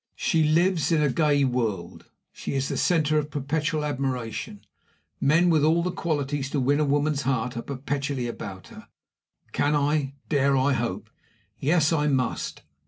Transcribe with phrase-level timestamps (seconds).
[0.15, 4.65] She lives in a gay world she is the center of perpetual admiration
[5.19, 8.87] men with all the qualities to win a woman's heart are perpetually about her
[9.51, 11.11] can I, dare I hope?
[11.59, 12.63] Yes, I must!